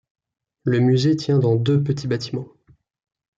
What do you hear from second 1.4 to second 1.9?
deux